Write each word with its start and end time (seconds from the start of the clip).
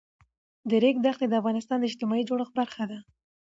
د 0.69 0.71
ریګ 0.83 0.95
دښتې 1.05 1.25
د 1.29 1.33
افغانستان 1.41 1.77
د 1.79 1.85
اجتماعي 1.89 2.23
جوړښت 2.29 2.53
برخه 2.59 2.83
ده. 2.91 2.97